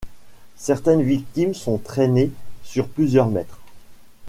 [0.55, 2.31] Certaines victimes sont traînées
[2.63, 3.59] sur plusieurs mètres.